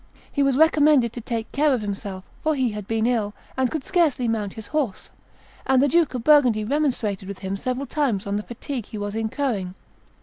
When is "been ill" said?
2.87-3.35